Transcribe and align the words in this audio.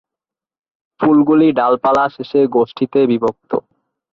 ফুলগুলি 0.99 1.47
ডালপালা 1.51 2.05
শেষে 2.09 2.39
গোষ্ঠীতে 2.47 2.99
বিভক্ত। 3.07 3.51